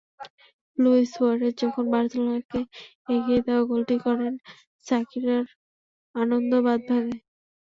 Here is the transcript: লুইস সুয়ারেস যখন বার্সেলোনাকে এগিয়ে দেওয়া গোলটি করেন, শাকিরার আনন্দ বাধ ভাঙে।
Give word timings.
লুইস 0.77 1.07
সুয়ারেস 1.13 1.53
যখন 1.63 1.85
বার্সেলোনাকে 1.93 2.59
এগিয়ে 3.09 3.41
দেওয়া 3.45 3.63
গোলটি 3.69 3.95
করেন, 4.05 4.33
শাকিরার 4.85 5.45
আনন্দ 6.15 6.51
বাধ 6.65 6.79
ভাঙে। 6.89 7.17